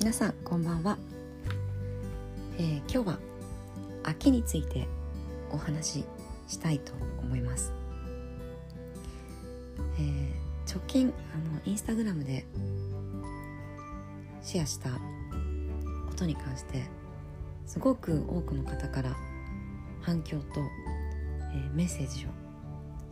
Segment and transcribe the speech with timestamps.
[0.00, 0.96] 皆さんこんばんは、
[2.56, 3.18] えー、今日は
[4.02, 4.88] 秋について
[5.52, 6.04] お話し
[6.48, 7.74] したいと思います、
[9.98, 12.46] えー、直近あのインスタグラムで
[14.42, 14.96] シェアしたこ
[16.16, 16.82] とに関して
[17.66, 19.14] すごく多くの方から
[20.00, 20.60] 反響と、
[21.52, 22.30] えー、メッセージを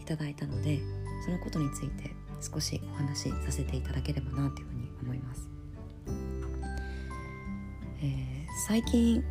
[0.01, 0.81] いただいたので
[1.27, 5.58] そのことについて少しお話しさせていただければなというふうに思います。
[8.01, 9.25] えー、最近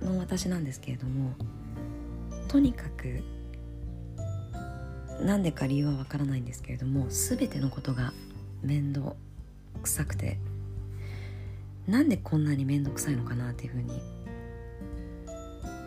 [0.00, 1.34] の私なんですけれども
[2.48, 3.22] とにかく
[5.24, 8.12] なんでか理由はわからないんですけれども全てのことが
[8.62, 9.14] 面倒
[9.82, 10.38] くさくて
[11.86, 13.90] なんでこんなに面倒くさいのかなっていうふうに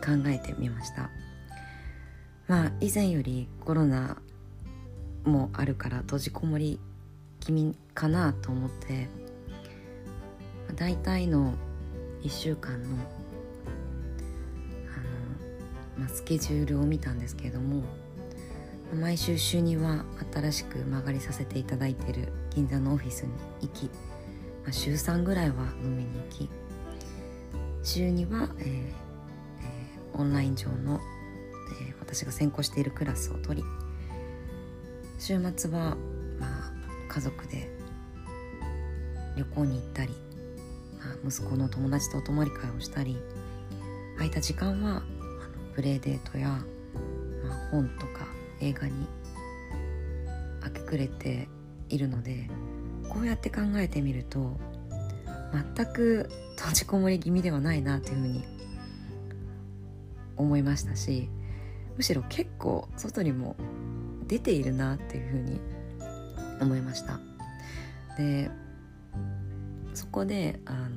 [0.04, 1.10] 考えてみました。
[2.46, 4.18] まあ以前よりコロナ
[5.24, 6.78] もあるから閉じこもり
[7.40, 9.08] 気味かなと思って
[10.76, 11.54] 大体の
[12.26, 12.88] 1週間の
[15.96, 17.84] あの、ま、スケジュールを見たんですけれども
[18.92, 23.90] 毎週週には新しく曲がりさせていただいている銀座のオフィスに行き、
[24.64, 26.50] ま、週3ぐらいは飲みに行き
[27.84, 31.00] 週には、えーえー、オンライン上の、
[31.80, 33.68] えー、私が専攻しているクラスを取り
[35.20, 35.96] 週末は、
[36.40, 36.72] まあ、
[37.08, 37.70] 家族で
[39.36, 40.25] 旅行に行ったり
[41.26, 43.16] 息子の友達とお泊まり会をしたり
[44.14, 45.02] 空いた時間はあの
[45.74, 48.26] プレイデートや、まあ、本とか
[48.60, 49.06] 映画に
[50.64, 51.48] 明け暮れて
[51.88, 52.48] いるので
[53.08, 54.58] こうやって考えてみると
[55.74, 58.44] 全く閉じこもり気味ではないなというふうに
[60.36, 61.28] 思いましたし
[61.96, 63.56] むしろ結構外にも
[64.26, 65.60] 出ているなっていうふうに
[66.60, 67.20] 思いました。
[68.16, 68.50] で
[69.96, 70.88] そこであの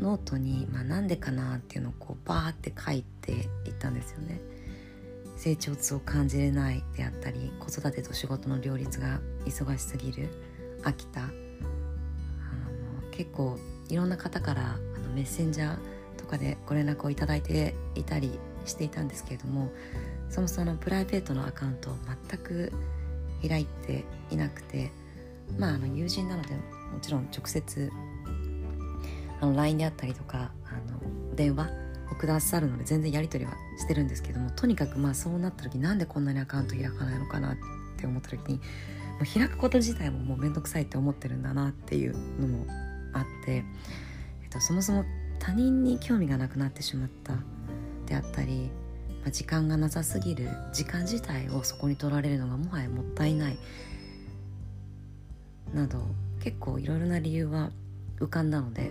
[0.00, 4.40] ノートに、まあ、なんでかなっていうのをこうバーって書いていったんですよね。
[5.36, 10.30] 成長痛を感じれないであったり子育てと仕事の両立が忙しすぎる
[10.82, 11.20] 飽きた。
[11.20, 11.30] あの
[13.10, 13.58] 結構
[13.90, 15.78] いろんな方からあのメッセンジャー
[16.16, 19.70] とかでご連絡をいただいていたりしていたんですけれども
[20.30, 21.94] そもそもプライベートのアカウントを
[22.30, 22.72] 全く
[23.46, 24.90] 開いていなくて
[25.58, 27.92] まああの友人なのでもちろん直接
[29.40, 31.68] あの LINE であったりとかあの電話
[32.10, 37.56] をくださるので全然やり取りはしてるんですけどもとにかくまあそうなった時なんでこんなにアカウント開かないのかなっ
[37.98, 38.62] て思った時にも
[39.22, 42.66] う開くこと自体ももう面倒くさいって思ってるんだなっていうのも
[43.12, 43.64] あって、
[44.42, 45.04] えっと、そもそも
[45.38, 47.34] 他人に興味がなくなってしまった
[48.06, 48.70] であったり、
[49.22, 53.58] まあ、時間がなさすぎる時間自体をそこに取られるのがもはやもったいない
[55.72, 56.00] など
[56.40, 57.70] 結構いろいろな理由は
[58.18, 58.90] 浮かんだので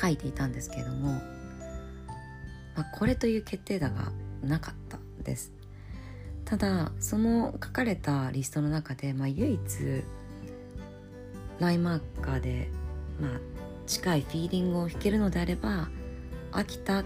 [0.00, 1.12] 書いていたんですけれども、
[2.76, 4.12] まあ、これという決定打が
[4.42, 5.52] なかったです。
[6.44, 9.60] ただその書かれたリストの中で、まあ、唯一
[11.58, 12.68] ラインマーカーで、
[13.20, 13.30] まあ、
[13.86, 15.88] 近いフィーリングを弾けるのであれば
[16.52, 17.04] 飽きたっ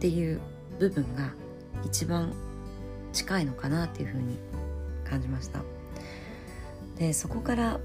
[0.00, 0.40] ていう
[0.78, 1.32] 部分が
[1.84, 2.34] 一番
[3.12, 4.36] 近いのかなっていうふうに
[5.04, 5.60] 感じました。
[6.98, 7.80] でそこから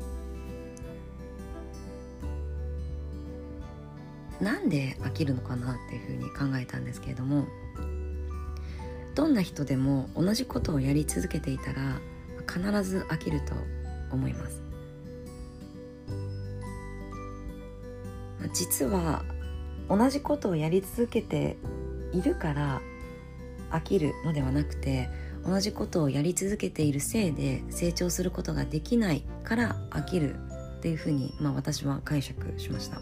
[4.41, 7.45] なんで飽きるのかなっていうふうに考えたんですけれども
[9.15, 11.99] どんな人でも同じことをやり続けていたら
[12.47, 13.53] 必ず飽きると
[14.11, 14.61] 思います
[18.53, 19.23] 実は
[19.89, 21.57] 同じことをやり続けて
[22.13, 22.81] いるから
[23.71, 25.09] 飽きるのではなくて
[25.45, 30.35] 同じことをやり続けているせいで成長することができないから飽きる
[30.77, 33.01] っていうふうに、まあ、私は解釈しました。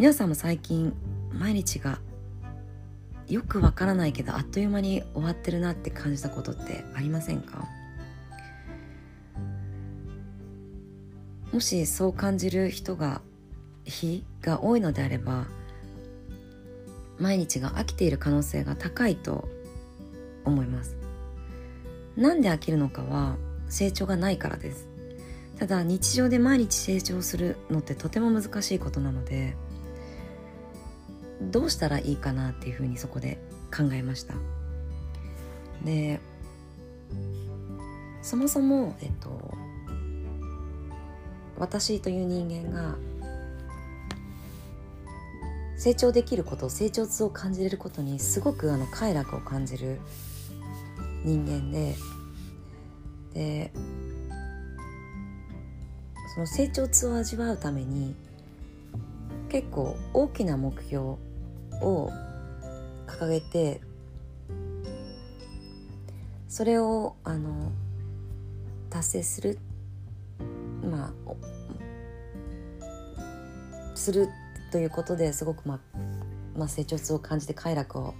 [0.00, 0.94] 皆さんも最近
[1.30, 1.98] 毎日が
[3.28, 7.68] よくわからないけどあっという間に終わってるなって感じたことってありませんか？
[11.52, 13.20] もしそう感じる人が
[13.84, 15.44] 日が多いのであれば
[17.18, 19.50] 毎日が飽きている可能性が高いと
[20.46, 20.96] 思います。
[22.16, 23.36] なんで飽きるのかは
[23.68, 24.88] 成長がないからです。
[25.58, 29.58] ただ日常で毎日成長するのってとても難しいことなので
[31.40, 33.38] どうしたらいいかなっていうふうにそこで
[33.74, 34.34] 考えました。
[35.84, 36.20] で
[38.22, 39.54] そもそもえっと
[41.58, 42.96] 私という人間が
[45.76, 49.98] 成長できること成長痛を感じれることにすごくあの快楽を感じる
[51.24, 51.96] 人間で
[53.32, 53.72] で
[56.34, 58.14] その成長痛を味わうために
[59.48, 61.16] 結構大きな目標
[61.80, 62.10] を
[63.06, 63.80] 掲げて
[66.48, 67.72] それをあの
[68.90, 69.58] 達成する
[70.82, 71.32] まあ
[73.94, 74.28] する
[74.72, 75.78] ということですごく、まあ、
[76.56, 78.14] まあ成長痛を感じて快楽を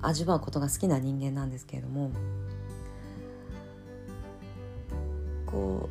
[0.00, 2.10] 味わうことが好きな人間なんですけれども
[5.46, 5.88] こ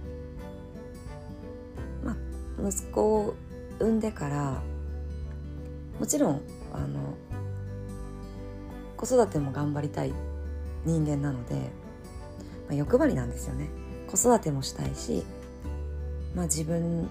[2.04, 3.36] うまあ息子を
[3.80, 4.62] 産んでから
[6.02, 6.42] もちろん
[6.74, 7.16] あの
[8.98, 10.12] 子育ても頑張りたい
[10.84, 11.62] 人間なので、ま
[12.72, 13.70] あ、欲張りなんですよね。
[14.08, 15.24] 子育てもしたいし、
[16.34, 17.08] まあ、自分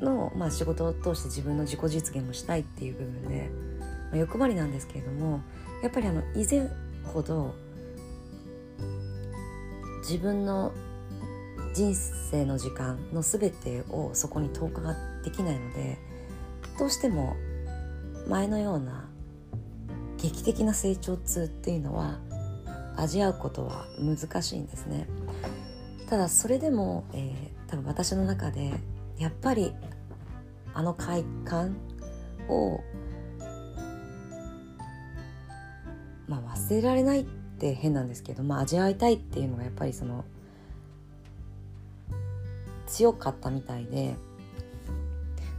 [0.00, 5.42] の、まあ、仕事を通して自分の自己実現もしたいっていう部分で、まあ、欲張りなんですけれども
[5.80, 6.68] やっぱりあの以前
[7.04, 7.54] ほど
[10.00, 10.72] 自分の
[11.72, 15.98] 人生の時間の全てをそこに投下ができないので
[16.78, 17.36] どうしても
[18.28, 19.08] 前のような
[20.16, 22.18] 劇的な成長痛っていうのは
[22.96, 25.06] 味わうことは難しいんですね。
[26.08, 28.72] ただそれでも、えー、多分私の中で
[29.16, 29.72] やっぱり
[30.74, 31.76] あの快感
[32.48, 32.80] を
[36.26, 40.24] まあ忘れられないって変なんですけど、まあ、味わいたいっていうのがやっぱりその
[42.90, 44.16] 強かったみたいで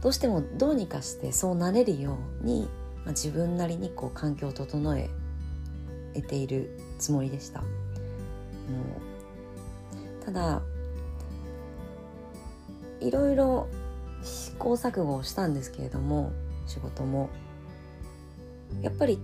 [0.02, 2.68] どうしてもどうにかしてそうなれるように、
[3.04, 5.08] まあ、自分なりにこう環境を整え
[6.22, 7.60] ているつもりでした。
[7.60, 7.66] も
[10.20, 10.62] うただ
[13.00, 13.68] いろいろ
[14.22, 16.32] 試行錯誤をしたんですけれども
[16.66, 17.28] 仕事も
[18.80, 19.18] やっぱり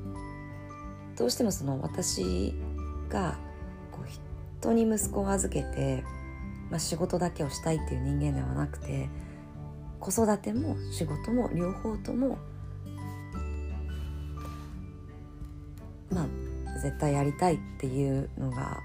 [1.17, 2.55] どうしてもその私
[3.09, 3.37] が
[3.93, 4.09] こう
[4.61, 6.05] 人に息子を預けて、
[6.71, 9.09] まあ、仕事だけをしたいっていう人間ではなくて
[10.01, 12.39] 子育ても仕事も両方とも
[16.11, 16.27] まあ
[16.81, 18.81] 絶対やりたいっていうのが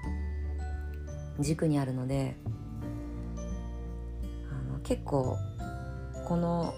[1.38, 2.36] 軸にあるので
[4.50, 5.36] あの結構
[6.26, 6.74] この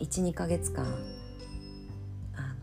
[0.00, 0.84] 12ヶ月間
[2.34, 2.54] あ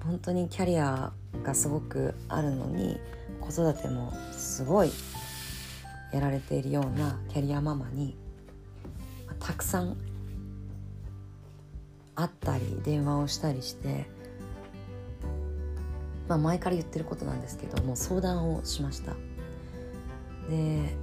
[0.00, 1.12] の本当にキャリア
[1.42, 2.98] がすごくあるのに
[3.40, 4.90] 子育てもすごい
[6.12, 8.16] やられているようなキャリアママに
[9.40, 9.96] たくさん
[12.14, 14.06] 会ったり電話をしたりして、
[16.28, 19.12] まあ、前から言ってることなんですけども相談をしました。
[20.48, 20.96] で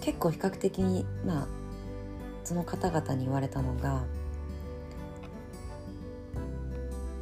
[0.00, 1.46] 結構比較的にまあ
[2.44, 4.04] その方々に言われたのが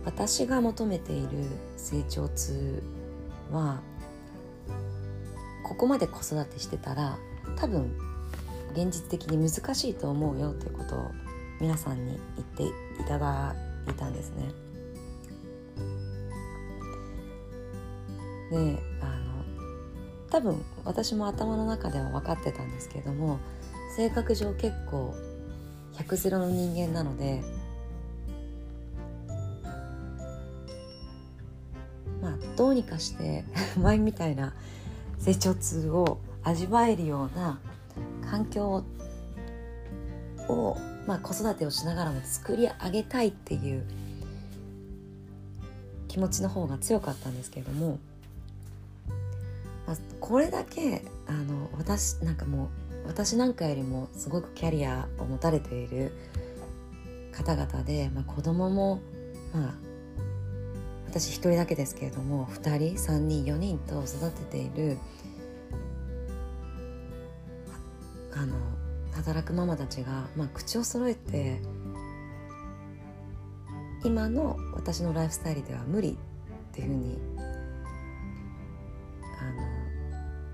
[0.05, 1.29] 私が求めている
[1.77, 2.83] 成長痛
[3.53, 3.81] は
[5.71, 7.17] ここまで子育てしてたら
[7.55, 7.97] 多分
[8.73, 11.11] 現実的に難しいと思うよということを
[11.61, 12.65] 皆さんに言って
[13.01, 13.55] いただ
[13.89, 14.49] いたんですね。
[18.51, 19.45] であの
[20.29, 23.39] 多分私も頭の中では分かってたんですけれども
[23.97, 25.15] 性格上結構
[25.93, 27.43] 100ゼロの人間なので
[32.21, 33.45] まあどうにかして
[33.81, 34.53] 前みたいな
[35.21, 37.61] 成長痛を味わえるような
[38.29, 38.85] 環境
[40.49, 43.87] を、まあ、子育てをしながらも作り上げたいっていう
[46.09, 47.99] 気持ちの方が強かったんですけれども
[49.91, 52.71] まあ、これだけあの私なんかも
[53.05, 56.13] う私なんかよりもすごくキャリアを持たれている
[57.33, 59.01] 方々で、まあ、子供も
[59.53, 59.75] まあ
[61.11, 64.97] 私一人だけですけれども2人3人4人と育てている
[68.33, 68.55] あの
[69.13, 71.61] 働くママたちが、まあ、口を揃えて
[74.05, 76.17] 今の私のライフスタイルでは無理っ
[76.73, 77.19] ていうふうに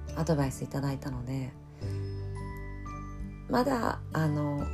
[0.08, 1.52] あのアドバイスいただいたので
[3.50, 4.66] まだあの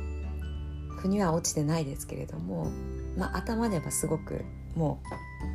[0.97, 2.71] 腑には落ちてないですけれども、
[3.17, 5.52] まあ、頭ではすごくもう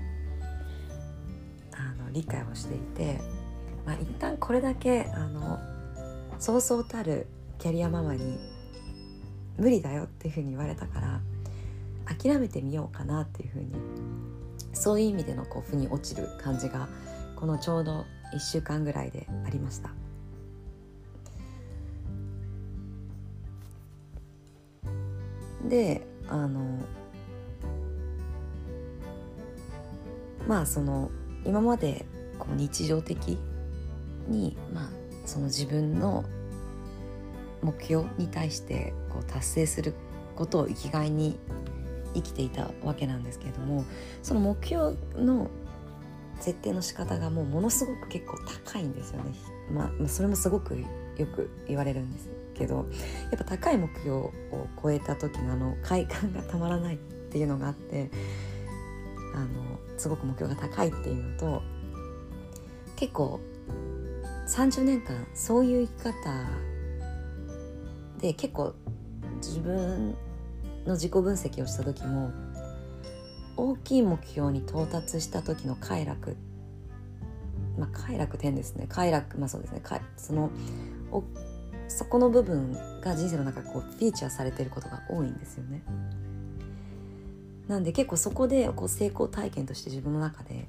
[2.12, 3.21] 理解をしていて、
[3.87, 5.59] まあ、一旦これだけあの
[6.38, 7.27] そうそうたる
[7.59, 8.38] キャリアママに
[9.57, 11.21] 無理だよっていうふうに言われたから
[12.17, 13.73] 諦めてみようかなっていうふうに
[14.73, 16.88] そういう意味でのこう腑に落ちる感じが
[17.37, 19.91] このちょうど1週間ぐらいでありました。
[25.69, 26.79] であの
[30.47, 31.11] まあその
[31.49, 32.05] 今まで
[32.38, 33.38] こう日常的
[34.28, 34.88] に、まあ、
[35.25, 36.25] その自分の
[37.62, 39.95] 目標に対してこう達成する
[40.37, 41.38] ことを生きがいに
[42.14, 43.85] 生きていたわけなんですけれども
[44.23, 45.49] その目標の
[46.38, 48.37] 設定の仕方がもうものすごく結構
[48.67, 49.33] 高いんですよね。
[49.73, 52.87] まあ、それもすごくよく言われるんですけど
[53.31, 54.33] やっぱ高い目標を
[54.83, 58.11] 超えた時のあの快感がたまらないっていうのがあって
[59.35, 59.49] あの
[59.97, 61.62] すごく目標が高いっていうのと
[62.97, 63.40] 結構
[64.49, 66.47] 30年間そういう生き方
[68.18, 68.75] で結構
[69.37, 70.16] 自分
[70.87, 72.32] の自己分析をした時も
[73.56, 76.37] 大きい目標に到達した時の快楽
[77.78, 79.82] まあ快楽点ですね快楽まあそうですね
[80.16, 80.50] その
[81.12, 81.23] お
[81.88, 85.82] そこの部分が人生の中こうフィーチャーされてることが多いんですよね。
[87.69, 90.67] なんで結構そこでこう成功体験として自分の中で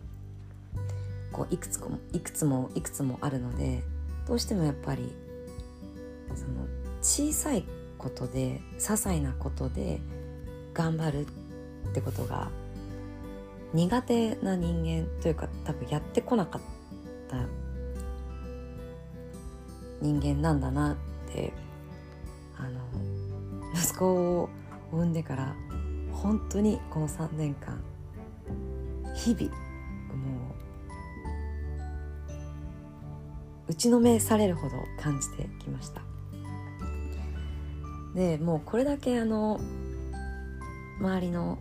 [1.31, 3.83] こういくつもいくつもいくつもあるので
[4.27, 5.15] どうしてもやっぱり
[6.35, 6.67] その
[7.01, 7.63] 小さい
[7.97, 10.01] ことで些細なことで
[10.73, 11.25] 頑張る
[11.89, 12.49] ってことが
[13.73, 16.61] 苦手な人間というか多分やってこなかっ
[17.29, 17.37] た
[20.01, 20.95] 人間なんだなっ
[21.31, 21.53] て
[22.57, 22.79] あの
[23.75, 24.49] 息子を
[24.91, 25.55] 産んでから
[26.21, 27.81] 本当にこの3年間
[29.15, 29.49] 日々
[30.15, 30.55] も
[33.67, 36.01] う打ちのめされるほど感じてきました。
[38.15, 39.59] でもうこれだけあの
[40.99, 41.59] 周りの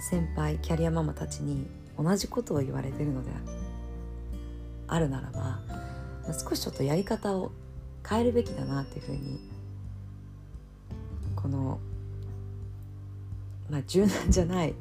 [0.00, 1.66] 先輩キャリアママたちに
[1.98, 3.30] 同じことを言われてるので
[4.86, 5.60] あるならば
[6.32, 7.50] 少しちょっとやり方を
[8.08, 9.40] 変えるべきだなっていうふうに
[11.34, 11.78] この、
[13.78, 14.74] まあ、柔軟じゃない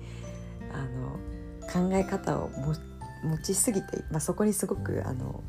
[0.74, 5.44] あの考え方を持ちすぎて、まあ、そこにすごくあの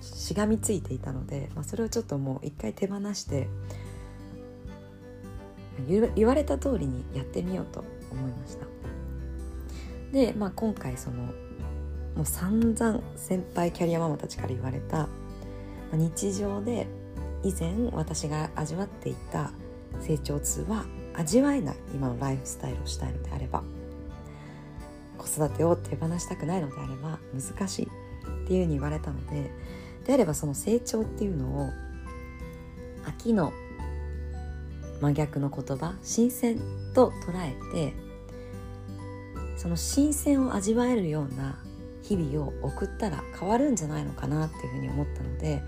[0.00, 3.48] しがみついていたので、まあ、それをちょっともう一回手放して
[6.16, 8.66] 言われた通りにやってみようと思いました。
[10.12, 11.16] で、まあ、今回その
[12.16, 15.08] もう散々先輩キャリアママたちから言われた
[15.92, 16.86] 日常で
[17.42, 19.52] 以前私が味わっていた
[20.00, 23.62] 成長痛は味わえない今のライフスタイルをしたいのであれば
[25.18, 29.50] 子育てを手放したくないのであれば難しいっていうふうに言われたので
[30.06, 31.70] であればその成長っていうのを
[33.06, 33.52] 秋の
[35.00, 36.58] 真逆の言葉新鮮
[36.94, 37.94] と捉えて
[39.56, 41.58] その新鮮を味わえるような
[42.02, 45.62] 日々を送ったら変わるんじゃないのかなっていうふうに思ったので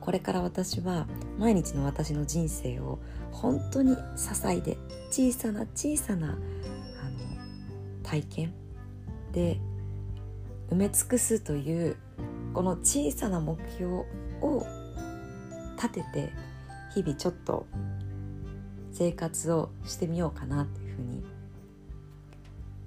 [0.00, 1.06] これから私は
[1.38, 2.98] 毎日の私の人生を
[3.32, 4.78] 本当に支えで
[5.10, 6.38] 小さな小さなあの
[8.02, 8.54] 体験
[9.32, 9.60] で
[10.70, 11.96] 埋め尽くすという
[12.54, 14.04] この小さな目標
[14.40, 14.66] を
[15.76, 16.32] 立てて
[16.94, 17.66] 日々ちょっと
[18.92, 21.24] 生活をしてみようかなっていうふうに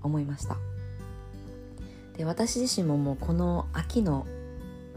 [0.02, 0.58] 思いました。
[2.18, 4.26] で私自身ももうこの秋の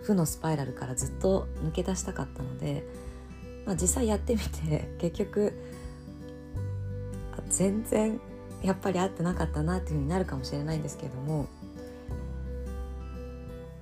[0.02, 2.84] 負のスパイラルからずっと抜け出したかったので、
[3.66, 5.52] まあ、実際やってみて 結局
[7.48, 8.20] 全然
[8.62, 11.46] やっぱり合ってなかったなっていうふうになるかもしれないんですけれども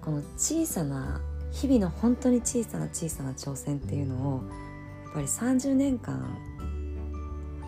[0.00, 1.20] この小さな
[1.52, 4.42] 日々の本当に小さな小さな挑戦っていうのを
[5.04, 6.38] やっぱり30年間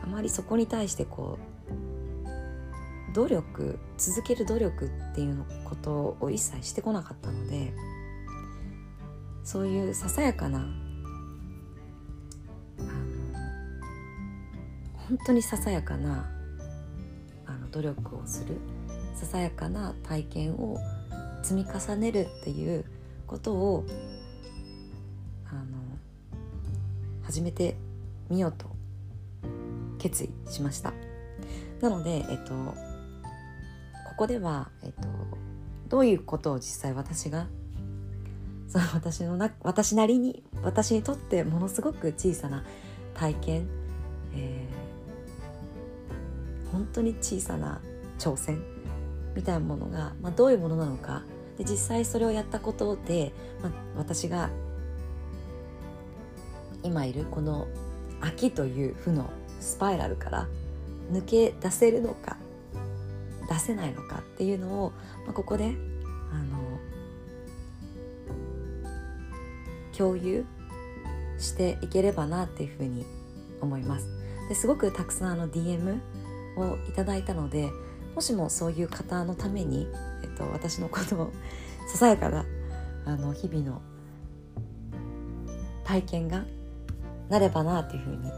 [0.03, 7.73] あまりそこに対してこう努力続ける努力っていうことを一切してこなかったので
[9.45, 10.67] そういうささやかな
[15.09, 16.31] 本当にささやかな
[17.47, 18.57] あの努力をする
[19.15, 20.79] ささやかな体験を
[21.43, 22.85] 積み重ねるっていう
[23.27, 23.85] ことを
[25.51, 25.63] あの
[27.25, 27.77] 始めて
[28.31, 28.67] みようと
[29.99, 30.93] 決意しました。
[31.81, 32.75] なので、えっと、こ
[34.17, 35.09] こでは、えっと、
[35.89, 37.49] どういうことを実際私が
[38.73, 42.64] その私のな私なりに私にとってものすごく小さな
[43.12, 43.69] 体験、
[44.35, 47.83] えー、本当に小さな
[48.19, 48.64] 挑戦
[49.35, 51.23] みたいなものが、まあ、どういうものなのか。
[51.59, 54.49] で実際それをやったことで、まあ、私が
[56.83, 57.69] 今いるこの
[58.23, 59.29] 秋という負の
[59.61, 60.49] スパイラルから
[61.12, 62.38] 抜け出せるのか
[63.50, 64.93] 出せないのかっていうのを、
[65.26, 65.76] まあ、ここで
[66.33, 66.72] あの
[69.97, 70.45] 共有
[71.39, 73.05] していければなっていうふうに
[73.61, 74.09] 思います。
[74.49, 76.01] ですごくたくさんあの DM
[76.57, 77.71] をいただいたので
[78.15, 79.87] もしもそういう方のために、
[80.23, 81.33] えっと、私のことを
[81.89, 82.45] ささやかな
[83.07, 83.81] あの日々の
[85.85, 86.45] 体験が
[87.29, 88.31] なればなというふうに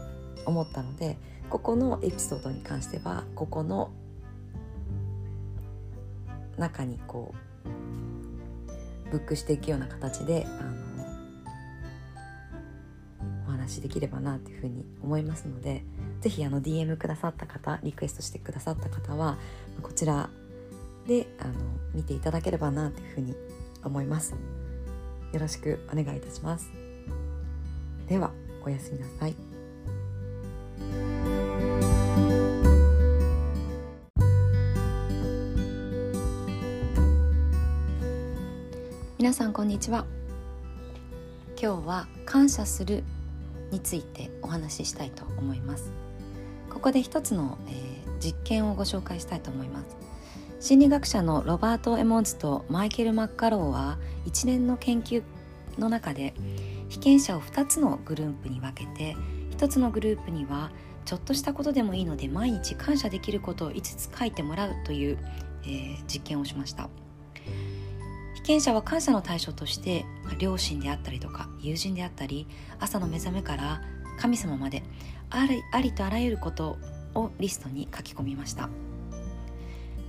[0.45, 1.17] 思ったので
[1.49, 3.91] ここのエピソードに関してはここの
[6.57, 7.33] 中にこ
[9.07, 10.84] うブックしていくような形であの
[13.65, 15.83] 話しできればなというふうに思いますので
[16.21, 19.37] 是非あの DM くださった方リクエストしてくださった方は
[19.81, 20.29] こちら
[21.07, 21.53] であの
[21.93, 23.35] 見ていただければなというふうに
[23.83, 24.35] 思います。
[25.33, 26.71] よろしくお願いいたします。
[28.07, 28.31] では
[28.63, 29.35] おやすみなさい。
[39.19, 40.05] 皆さんこんにちは。
[41.61, 43.03] 今日は感謝する
[43.71, 45.91] についてお話ししたいと思います。
[46.69, 49.97] ここで一つの、えー、実験をご紹介したいと思います。
[50.59, 55.21] 心理学者のロバート・エモンズとマイケル・マッカローは一連の研究
[55.77, 56.33] の中で
[56.89, 59.15] 被験者を2つのグループに分けて
[59.57, 60.71] 1つのグループには
[61.05, 65.19] ちょっとしたことでもいいので毎日感謝できることを5つ書いてもらうという、
[65.63, 66.89] えー、実験をしました。
[68.45, 70.05] 験者は感謝の対象として
[70.37, 72.47] 両親であったりとか友人であったり
[72.79, 73.81] 朝の目覚めから
[74.19, 74.83] 神様まで
[75.31, 76.77] ありありとあらゆること
[77.15, 78.69] をリストに書き込みました。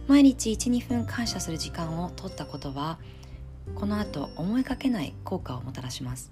[0.07, 2.99] 毎日12分感謝する時間を取ったことは
[3.75, 6.31] この後思いがけない効果をもたらします。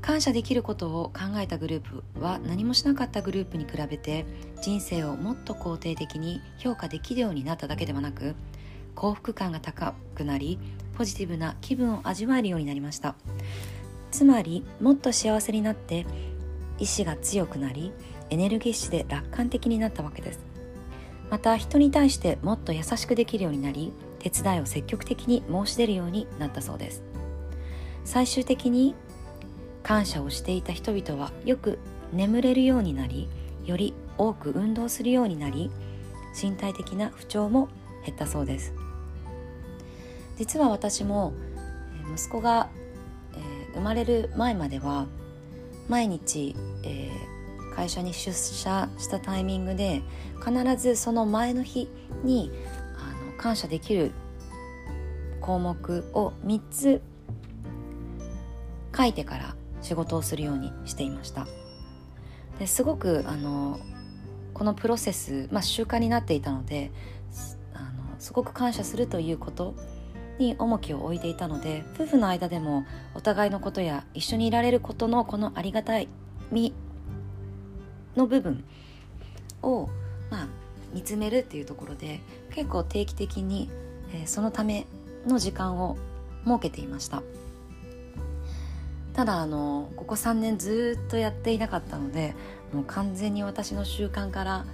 [0.00, 4.26] 感謝できることを考えたグループは何もしなかったグループに比べて
[4.62, 8.36] 人生をもっと肯定的に評価できるようになっただけではなく
[8.94, 10.58] 幸福感が高くなり
[10.96, 13.14] ポジティブな気分を味わえるようになりました。
[14.10, 16.06] つまりもっと幸せになって
[16.78, 17.92] 意志が強くなり
[18.30, 20.40] エネルギッシュで楽観的になったわけです。
[21.30, 27.02] また人に対してもっと優しくできるようになり手伝いを積極的に申し出るようになったそうです。
[28.04, 28.94] 最終的に
[29.82, 31.78] 感謝をしていた人々はよく
[32.12, 33.28] 眠れるようになり
[33.64, 35.70] より多く運動するようになり
[36.40, 37.68] 身体的な不調も
[38.04, 38.74] 減ったそうです。
[40.36, 41.32] 実は私も
[42.14, 42.68] 息子が、
[43.74, 45.06] 生まれる前までは
[45.88, 50.02] 毎日、えー、会社に出社したタイミングで
[50.44, 51.88] 必ずその前の日
[52.22, 52.52] に
[52.96, 54.12] あの感謝できる
[55.40, 57.02] 項目を3つ
[58.96, 61.46] 書いてから仕事をするようにしていました。
[62.58, 63.80] ですごくあの
[64.54, 66.92] このプロセス、まあ、習慣になっていたので
[67.74, 69.74] あのすごく感謝するということ
[70.38, 76.08] に重きを置いていたので夫婦の間でもお互いのことや一緒にいられることのこのありがたい
[76.50, 76.74] み
[78.16, 78.64] の部分
[79.62, 79.88] を、
[80.30, 80.48] まあ、
[80.92, 82.20] 見つめるっていうところで
[82.54, 83.70] 結構定期的に、
[84.12, 84.86] えー、そのため
[85.26, 85.96] の時間を
[86.44, 87.22] 設けていました。
[89.14, 92.34] ただあのここ3年ずっとやっていなかったので
[92.72, 94.64] もう完全に私の習慣から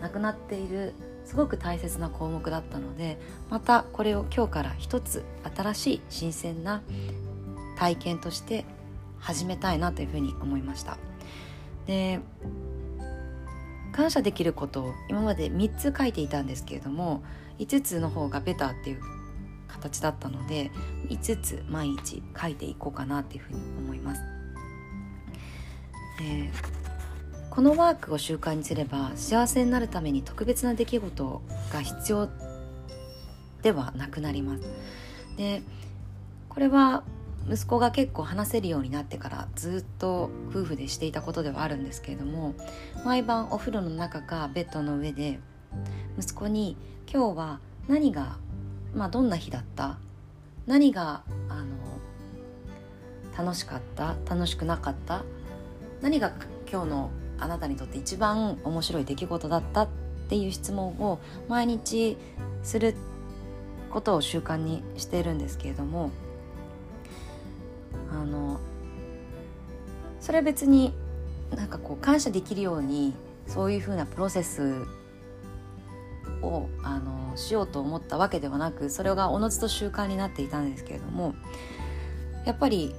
[0.00, 0.94] なくなっている
[1.28, 3.18] すごく大切な項目だったので
[3.50, 6.82] またこれを今日から一つ新しい新鮮な
[7.76, 8.64] 体験として
[9.18, 10.96] 始めたいなというふうに思いました
[11.86, 12.20] で
[13.92, 17.22] 感謝できることを今まで3つ書いていたんですけれども
[17.58, 19.00] 5つの方がベターっていう
[19.68, 20.70] 形だったので
[21.10, 24.22] 5つ毎日書いていこうかなっていうふうに思います。
[26.18, 26.50] で
[27.50, 32.28] このワークを習慣にすれば幸せになるために特別な出来事が必要
[33.62, 34.62] ではなくなります。
[35.36, 35.62] で
[36.48, 37.02] これは
[37.50, 42.54] 息子が結構話せるようになってからずっと夫婦でしていたことではあるんですけれども
[43.04, 45.40] 毎晩お風呂の中かベッドの上で
[46.18, 46.76] 息子に
[47.10, 48.36] 「今日は何が
[48.94, 49.98] まあ、どんな日だった？
[50.66, 51.66] 何があの
[53.36, 54.16] 楽しかった？
[54.28, 55.24] 楽しくなかった？
[56.00, 56.32] 何が
[56.70, 59.88] 今日のあなたにとって一番面白い出来事だったっ
[60.28, 62.16] ていう質問を毎日
[62.62, 62.94] する
[63.90, 66.10] ことを習慣にしているんですけれども
[68.10, 68.60] あの
[70.20, 70.92] それは別に
[71.54, 73.14] なんかこう感謝できるように
[73.46, 74.84] そういうふうなプロセス
[76.42, 81.34] をあのしようと思ったわけではなくそれがおのずと習慣になっていたんですけれども
[82.44, 82.94] やっぱり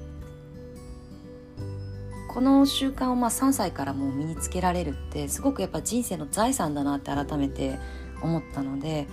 [2.30, 7.80] この習慣をまあ3歳からもう身につけられるってすごくやっぱ人生の財産だなって改めて
[8.22, 9.08] 思ったので、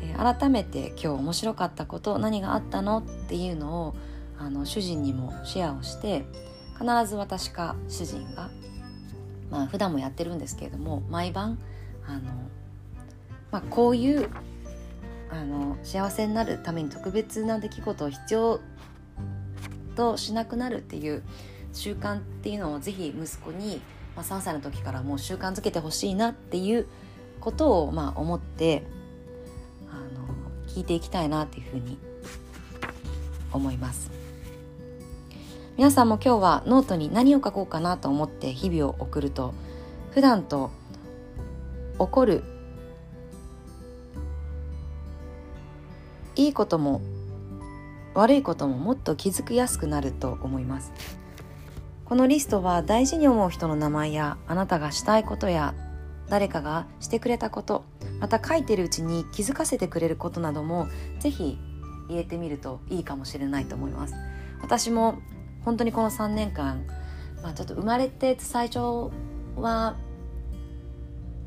[0.00, 3.94] えー、改めて今日面白かったこと何があったのっていうのを
[4.38, 6.24] あの主人にもシェアをして
[6.78, 8.48] 必ず私か主人が
[9.50, 11.58] まあ普段もやってるんですけれども毎晩
[12.06, 12.20] あの
[13.50, 14.28] まあ、こういう
[15.30, 18.60] あの幸せになるために特別な出来事を必要
[19.94, 21.22] としなくなるっていう
[21.74, 23.82] 習慣っていうのをぜひ息子に、
[24.16, 26.86] まあ、3歳の時からもう習慣づけてほしいなっていう
[27.40, 28.84] ことをまあ思って
[29.90, 30.26] あの
[30.66, 31.98] 聞いていきたいなっていうふうに
[33.52, 34.10] 思います。
[35.76, 39.54] 皆さんも今日はノートに何を書こうかなと思って日々を送ると
[40.12, 40.70] 普段と
[41.98, 42.44] 起こる
[46.36, 47.00] いいことも
[48.14, 50.92] 悪いことももっと気づきやすくなると思います。
[52.04, 55.74] このリストは大事に思う人の名前やあなたがしたいことや
[56.28, 57.84] 誰かがしてくれたこと
[58.20, 60.86] また書いてるうちに気づかせてくれることなども
[61.20, 61.58] ぜひ
[62.08, 64.14] 入れてみるといいかもしれないと思います。
[64.60, 65.18] 私も
[65.64, 66.86] 本当にこの3年間、
[67.42, 69.10] まあ、ちょっと生まれて最初
[69.56, 69.96] は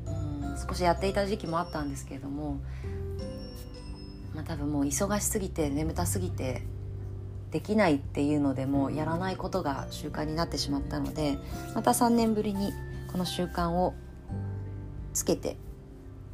[0.06, 2.60] うん少しやっていた時期もあったんですけれども
[4.38, 6.62] まあ、多分もう忙しすぎて眠たすぎて
[7.52, 11.38] できないっていうのでもうやらないことが習慣になってしまったので
[11.76, 12.74] また3年ぶりに
[13.12, 13.94] この習慣を
[15.14, 15.56] つけて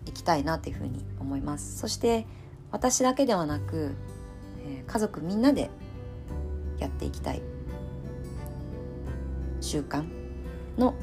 [0.06, 2.26] いきたいなというふうに思いますそして
[2.71, 3.95] 私だけではなく、
[4.65, 5.69] えー、家族みんなで
[6.80, 7.41] やっていきたい
[9.62, 10.04] 習慣
[10.78, 10.95] の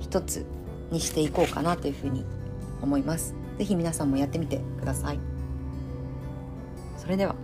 [0.00, 0.44] 一つ
[0.90, 2.24] にしていこうかなというふうに
[2.82, 3.34] 思います。
[3.58, 5.18] ぜひ皆さんもやってみてください。
[6.98, 7.36] それでは